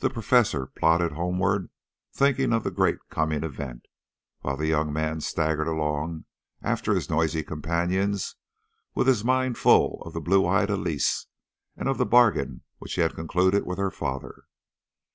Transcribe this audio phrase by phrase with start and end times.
[0.00, 1.70] The Professor plodded homeward,
[2.12, 3.86] thinking of the great coming event,
[4.42, 6.26] while the young man staggered along
[6.60, 8.34] after his noisy companions,
[8.94, 11.26] with his mind full of the blue eyed Elise,
[11.74, 14.44] and of the bargain which he had concluded with her father.